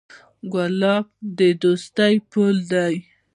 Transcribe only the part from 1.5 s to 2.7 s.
دوستۍ پُل